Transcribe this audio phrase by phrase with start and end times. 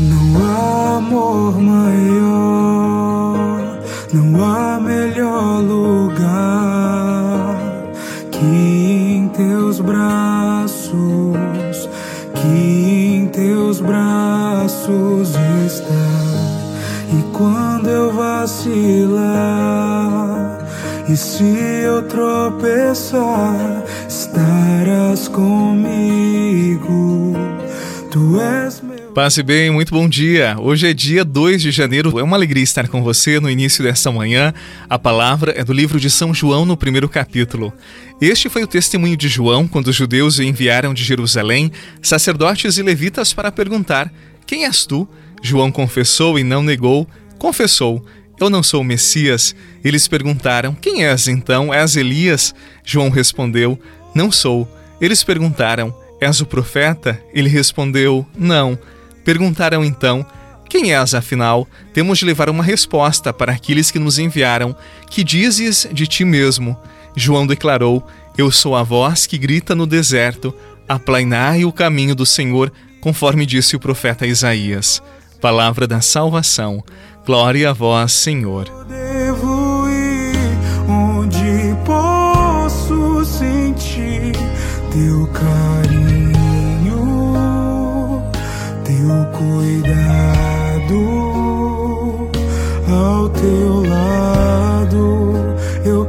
[0.00, 3.48] Não há amor maior,
[4.12, 7.56] não há melhor lugar
[8.30, 10.94] que em teus braços,
[12.32, 15.30] que em teus braços
[15.66, 15.92] está.
[17.10, 19.18] E quando eu vacilar,
[21.08, 26.18] e se eu tropeçar, estarás comigo.
[28.12, 28.97] Tu és meu.
[29.18, 30.54] Passe bem, muito bom dia.
[30.60, 32.20] Hoje é dia 2 de janeiro.
[32.20, 34.54] É uma alegria estar com você no início desta manhã.
[34.88, 37.72] A palavra é do livro de São João, no primeiro capítulo.
[38.20, 42.82] Este foi o testemunho de João quando os judeus o enviaram de Jerusalém sacerdotes e
[42.84, 44.08] levitas para perguntar:
[44.46, 45.08] Quem és tu?
[45.42, 47.04] João confessou e não negou,
[47.40, 48.06] confessou:
[48.38, 49.52] Eu não sou o Messias.
[49.82, 51.74] Eles perguntaram: Quem és então?
[51.74, 52.54] És Elias?
[52.84, 53.80] João respondeu:
[54.14, 54.72] Não sou.
[55.00, 57.20] Eles perguntaram: És o profeta?
[57.34, 58.78] Ele respondeu: Não.
[59.28, 60.24] Perguntaram então:
[60.70, 61.68] Quem és afinal?
[61.92, 64.74] Temos de levar uma resposta para aqueles que nos enviaram.
[65.10, 66.74] Que dizes de ti mesmo?
[67.14, 68.06] João declarou:
[68.38, 70.54] Eu sou a voz que grita no deserto:
[70.88, 72.72] Aplainai o caminho do Senhor,
[73.02, 75.02] conforme disse o profeta Isaías.
[75.42, 76.82] Palavra da salvação.
[77.26, 78.66] Glória a vós, Senhor.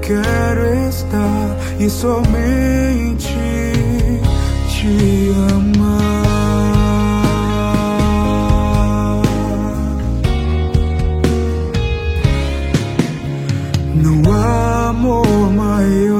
[0.00, 3.28] Quero estar e somente
[4.68, 6.18] te amar.
[13.94, 16.17] Não há amor maior,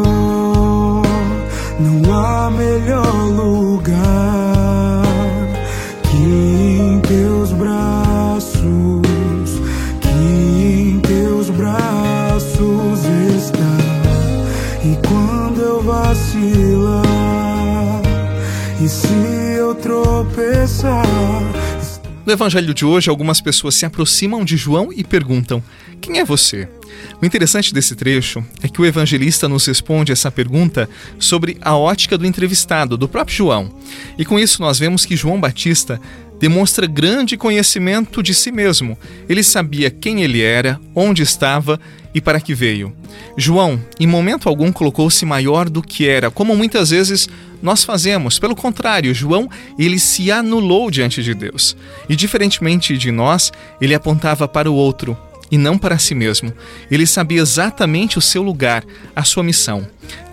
[18.81, 19.09] e se
[19.57, 21.05] eu tropeçar,
[22.25, 25.63] No evangelho de hoje, algumas pessoas se aproximam de João e perguntam:
[26.01, 26.69] Quem é você?
[27.21, 30.89] O interessante desse trecho é que o evangelista nos responde essa pergunta
[31.19, 33.73] sobre a ótica do entrevistado, do próprio João.
[34.19, 36.01] E com isso nós vemos que João Batista
[36.41, 38.99] demonstra grande conhecimento de si mesmo.
[39.29, 41.81] Ele sabia quem ele era, onde estava
[42.15, 42.95] e para que veio.
[43.37, 47.29] João, em momento algum, colocou-se maior do que era, como muitas vezes
[47.63, 48.39] nós fazemos.
[48.39, 51.77] Pelo contrário, João, ele se anulou diante de Deus.
[52.09, 55.17] E diferentemente de nós, ele apontava para o outro
[55.51, 56.53] e não para si mesmo.
[56.91, 58.85] Ele sabia exatamente o seu lugar,
[59.15, 59.87] a sua missão.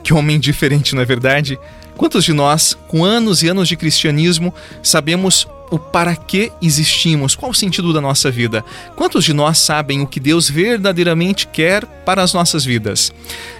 [0.04, 1.58] Que homem diferente, não é verdade?
[1.98, 7.52] Quantos de nós, com anos e anos de cristianismo, sabemos o para que existimos, qual
[7.52, 8.64] o sentido da nossa vida?
[8.96, 13.14] Quantos de nós sabem o que Deus verdadeiramente quer para as nossas vidas?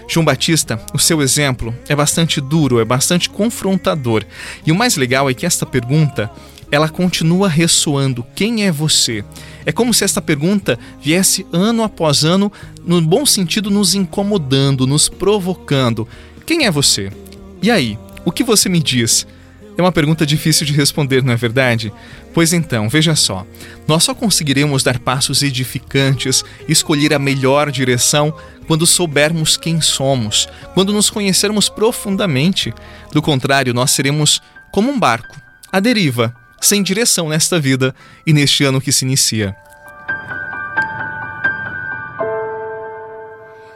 [0.08, 4.24] João Batista, o seu exemplo é bastante duro, é bastante confrontador.
[4.64, 6.30] E o mais legal é que esta pergunta,
[6.70, 9.24] ela continua ressoando: quem é você?
[9.64, 12.52] É como se esta pergunta viesse ano após ano,
[12.84, 16.06] no bom sentido, nos incomodando, nos provocando.
[16.46, 17.10] Quem é você?
[17.60, 19.26] E aí, o que você me diz?
[19.76, 21.92] É uma pergunta difícil de responder, não é verdade?
[22.32, 23.46] Pois então, veja só:
[23.86, 28.34] nós só conseguiremos dar passos edificantes, escolher a melhor direção
[28.66, 32.72] quando soubermos quem somos, quando nos conhecermos profundamente.
[33.12, 34.40] Do contrário, nós seremos
[34.72, 35.36] como um barco,
[35.70, 37.94] à deriva, sem direção nesta vida
[38.26, 39.54] e neste ano que se inicia.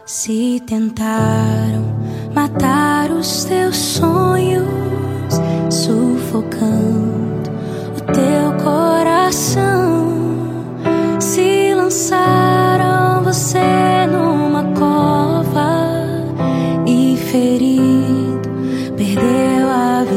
[0.06, 2.00] Se tentaram
[2.34, 4.49] matar os teus sonhos,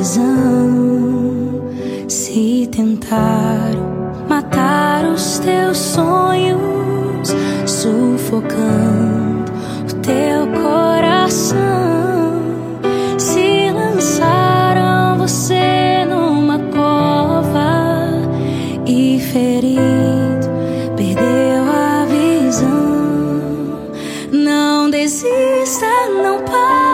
[0.03, 1.61] visão.
[2.09, 7.33] Se tentaram matar os teus sonhos,
[7.65, 9.49] sufocando
[9.89, 11.63] o teu coração.
[13.17, 18.11] Se lançaram você numa cova
[18.85, 20.49] e ferido
[20.97, 23.89] perdeu a visão.
[24.33, 25.87] Não desista,
[26.21, 26.92] não pare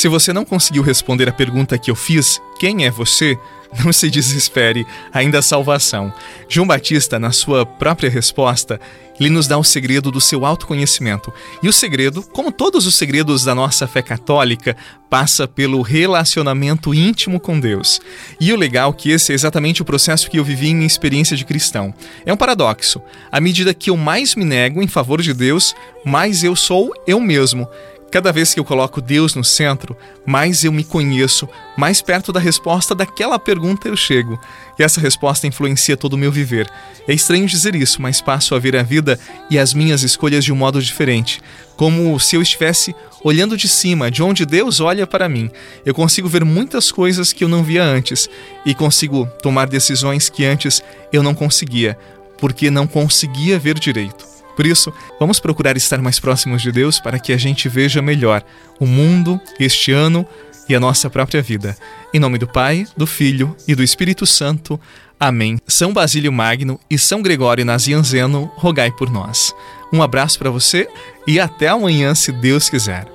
[0.00, 3.38] Se você não conseguiu responder a pergunta que eu fiz, quem é você?
[3.84, 6.10] Não se desespere, ainda há salvação.
[6.48, 8.80] João Batista, na sua própria resposta,
[9.20, 11.30] ele nos dá o segredo do seu autoconhecimento.
[11.62, 14.74] E o segredo, como todos os segredos da nossa fé católica,
[15.10, 18.00] passa pelo relacionamento íntimo com Deus.
[18.40, 20.86] E o legal é que esse é exatamente o processo que eu vivi em minha
[20.86, 21.92] experiência de cristão.
[22.24, 23.02] É um paradoxo.
[23.30, 25.74] À medida que eu mais me nego em favor de Deus,
[26.04, 27.68] mais eu sou eu mesmo.
[28.10, 29.96] Cada vez que eu coloco Deus no centro,
[30.26, 34.38] mais eu me conheço, mais perto da resposta daquela pergunta eu chego.
[34.76, 36.68] E essa resposta influencia todo o meu viver.
[37.06, 39.18] É estranho dizer isso, mas passo a ver a vida
[39.48, 41.40] e as minhas escolhas de um modo diferente.
[41.76, 45.48] Como se eu estivesse olhando de cima, de onde Deus olha para mim.
[45.84, 48.28] Eu consigo ver muitas coisas que eu não via antes
[48.66, 51.96] e consigo tomar decisões que antes eu não conseguia,
[52.38, 54.29] porque não conseguia ver direito.
[54.56, 58.42] Por isso, vamos procurar estar mais próximos de Deus para que a gente veja melhor
[58.78, 60.26] o mundo, este ano
[60.68, 61.76] e a nossa própria vida.
[62.14, 64.80] Em nome do Pai, do Filho e do Espírito Santo.
[65.18, 65.58] Amém.
[65.66, 69.54] São Basílio Magno e São Gregório Nazianzeno, rogai por nós.
[69.92, 70.88] Um abraço para você
[71.26, 73.06] e até amanhã, se Deus quiser.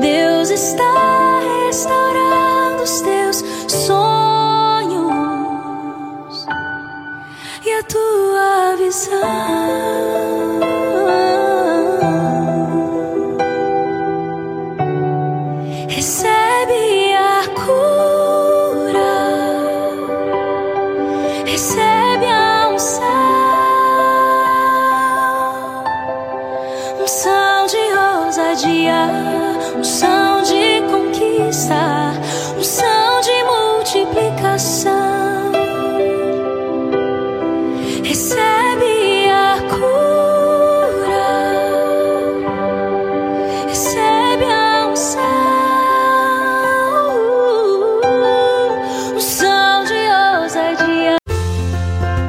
[0.00, 0.93] Deus está
[7.84, 9.20] tua visão.
[15.88, 19.14] Recebe a cura,
[21.46, 23.04] recebe a unção,
[27.02, 27.78] unção de
[28.26, 29.08] ousadia,
[29.78, 32.12] unção de conquista,
[32.58, 34.93] unção de multiplicação.